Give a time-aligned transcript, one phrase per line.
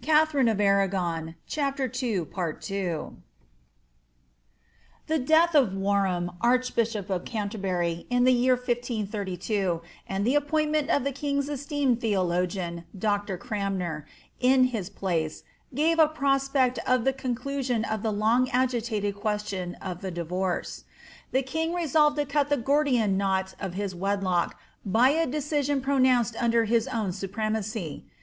[0.00, 1.34] KATHARIHI OF ARRAOOIT.
[1.34, 3.22] 107
[5.06, 11.04] The death of Warfaam, archbishop of Canterbury, in the year 1532, and the appointment of
[11.04, 13.36] the king's esteemed theologian, Dr.
[13.36, 14.04] Cfranmer,
[14.40, 15.42] in kis place,
[15.74, 20.84] gave a prospect of the conclusion of the long ogitated question of the diTorce.
[21.32, 26.34] The king resolved to cut the Gordian knot of his wedlock by a decision pronounced
[26.42, 28.04] under his own shpremacy.